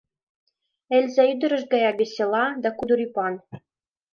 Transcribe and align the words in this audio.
Эльза 0.95 1.23
ӱдырышт 1.33 1.67
гаяк 1.73 1.95
весела 2.01 2.45
да 2.63 2.69
кудыр 2.77 2.99
ӱпан. 3.05 3.33